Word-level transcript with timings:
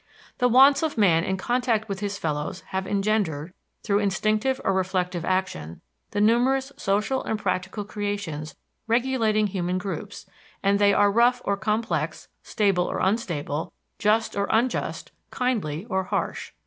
The 0.39 0.47
wants 0.49 0.81
of 0.81 0.97
man 0.97 1.23
in 1.23 1.37
contact 1.37 1.87
with 1.87 1.99
his 1.99 2.17
fellows 2.17 2.61
have 2.69 2.87
engendered, 2.87 3.53
through 3.83 3.99
instinctive 3.99 4.59
or 4.65 4.73
reflective 4.73 5.23
action, 5.23 5.79
the 6.09 6.19
numerous 6.19 6.71
social 6.75 7.23
and 7.23 7.37
practical 7.37 7.85
creations 7.85 8.55
regulating 8.87 9.45
human 9.45 9.77
groups, 9.77 10.25
and 10.63 10.79
they 10.79 10.91
are 10.91 11.11
rough 11.11 11.39
or 11.45 11.55
complex, 11.55 12.29
stable 12.41 12.85
or 12.85 12.97
unstable, 12.97 13.73
just 13.99 14.35
or 14.35 14.47
unjust, 14.49 15.11
kindly 15.29 15.85
or 15.85 16.05
harsh. 16.05 16.51